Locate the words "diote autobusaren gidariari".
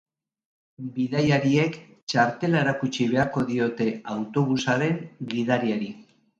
3.53-5.95